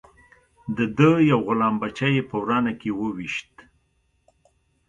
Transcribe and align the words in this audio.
د 0.77 0.79
ده 0.97 1.09
یو 1.31 1.39
غلام 1.47 1.75
بچه 1.81 2.07
یې 2.15 2.23
په 2.29 2.35
ورانه 2.41 2.73
کې 2.79 2.89
وويشت. 2.99 3.51